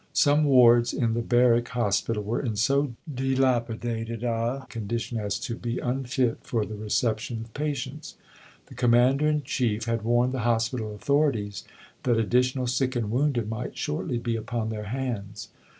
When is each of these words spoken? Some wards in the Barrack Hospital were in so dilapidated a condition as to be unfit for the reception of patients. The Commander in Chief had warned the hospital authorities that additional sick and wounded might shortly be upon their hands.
Some 0.13 0.45
wards 0.45 0.93
in 0.93 1.13
the 1.13 1.21
Barrack 1.21 1.67
Hospital 1.67 2.23
were 2.23 2.41
in 2.41 2.55
so 2.55 2.93
dilapidated 3.07 4.23
a 4.23 4.65
condition 4.67 5.19
as 5.19 5.37
to 5.41 5.55
be 5.55 5.77
unfit 5.77 6.39
for 6.41 6.65
the 6.65 6.73
reception 6.73 7.41
of 7.41 7.53
patients. 7.53 8.15
The 8.65 8.73
Commander 8.73 9.27
in 9.27 9.43
Chief 9.43 9.85
had 9.85 10.01
warned 10.01 10.33
the 10.33 10.39
hospital 10.39 10.95
authorities 10.95 11.65
that 12.01 12.17
additional 12.17 12.65
sick 12.65 12.95
and 12.95 13.11
wounded 13.11 13.47
might 13.47 13.77
shortly 13.77 14.17
be 14.17 14.35
upon 14.35 14.69
their 14.69 14.85
hands. 14.85 15.49